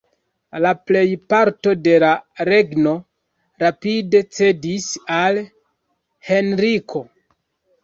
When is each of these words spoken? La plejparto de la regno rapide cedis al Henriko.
La 0.65 0.69
plejparto 0.91 1.73
de 1.87 1.93
la 2.03 2.09
regno 2.49 2.95
rapide 3.65 4.23
cedis 4.39 4.89
al 5.21 5.41
Henriko. 6.33 7.07